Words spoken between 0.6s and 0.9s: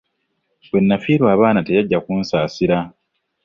Bwe